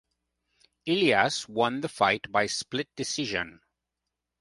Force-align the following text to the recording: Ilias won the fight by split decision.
Ilias 0.87 1.47
won 1.47 1.81
the 1.81 1.87
fight 1.87 2.31
by 2.31 2.47
split 2.47 2.89
decision. 2.95 3.61